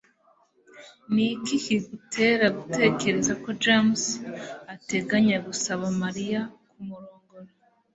[1.13, 4.01] ni iki kigutera gutekereza ko james
[4.73, 7.51] ateganya gusaba mariya kumurongora